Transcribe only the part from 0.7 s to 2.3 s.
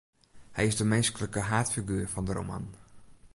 de minsklike haadfiguer fan